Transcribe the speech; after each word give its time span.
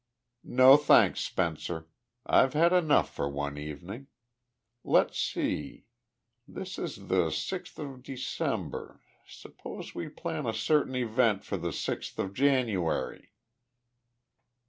"No, 0.43 0.77
thanks, 0.77 1.19
Spencer. 1.19 1.87
I've 2.25 2.53
had 2.53 2.73
enough 2.73 3.13
for 3.13 3.29
one 3.29 3.55
evening. 3.55 4.07
Let's 4.83 5.19
see. 5.19 5.85
This 6.47 6.79
is 6.79 7.05
the 7.07 7.29
sixth 7.29 7.77
of 7.77 8.01
December. 8.01 8.99
Suppose 9.27 9.93
we 9.93 10.09
plan 10.09 10.47
a 10.47 10.53
certain 10.55 10.95
event 10.95 11.43
for 11.45 11.57
the 11.57 11.71
sixth 11.71 12.17
of 12.17 12.33
January?" 12.33 13.29